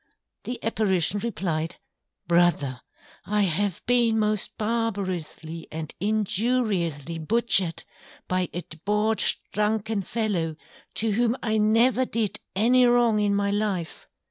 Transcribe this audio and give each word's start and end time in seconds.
_The 0.45 0.57
Apparition 0.63 1.19
replied, 1.19 1.75
_Brother, 2.27 2.81
I 3.23 3.41
have 3.43 3.85
been 3.85 4.17
most 4.17 4.57
barbarously 4.57 5.67
and 5.71 5.93
injuriously 5.99 7.19
Butchered, 7.19 7.83
by 8.27 8.49
a 8.51 8.63
Debauched 8.67 9.41
Drunken 9.51 10.01
Fellow, 10.01 10.55
to 10.95 11.11
whom 11.11 11.37
I 11.43 11.57
never 11.59 12.03
did 12.05 12.39
any 12.55 12.87
wrong 12.87 13.19
in 13.19 13.35
my 13.35 13.51
Life. 13.51 14.07